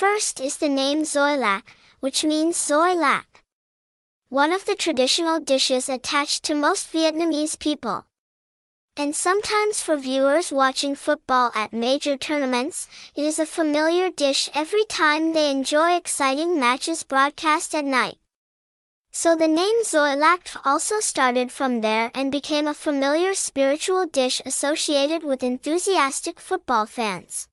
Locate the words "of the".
4.50-4.74